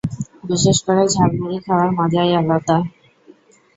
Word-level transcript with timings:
বিশেষ 0.49 0.77
করে 0.85 1.03
ঝালমুড়ি 1.13 1.57
খাওয়ার 1.65 1.89
মজাই 1.97 2.31
আলাদা। 2.39 2.77